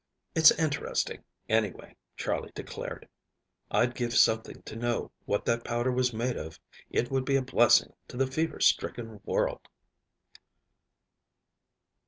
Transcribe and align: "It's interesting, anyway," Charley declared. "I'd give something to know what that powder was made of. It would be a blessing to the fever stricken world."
"It's 0.33 0.49
interesting, 0.53 1.23
anyway," 1.47 1.95
Charley 2.17 2.49
declared. 2.55 3.07
"I'd 3.69 3.93
give 3.93 4.15
something 4.15 4.63
to 4.63 4.75
know 4.75 5.11
what 5.25 5.45
that 5.45 5.63
powder 5.63 5.91
was 5.91 6.11
made 6.11 6.37
of. 6.37 6.59
It 6.89 7.11
would 7.11 7.23
be 7.23 7.35
a 7.35 7.43
blessing 7.43 7.93
to 8.07 8.17
the 8.17 8.25
fever 8.25 8.59
stricken 8.59 9.21
world." 9.25 9.61